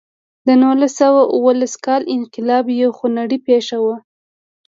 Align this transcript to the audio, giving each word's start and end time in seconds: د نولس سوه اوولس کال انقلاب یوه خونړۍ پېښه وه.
د 0.47 0.49
نولس 0.61 0.93
سوه 1.01 1.21
اوولس 1.35 1.73
کال 1.85 2.01
انقلاب 2.17 2.65
یوه 2.79 2.95
خونړۍ 2.97 3.37
پېښه 3.47 3.77
وه. 3.83 3.95